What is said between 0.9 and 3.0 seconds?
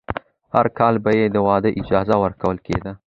به یې د واده اجازه ورکول کېده.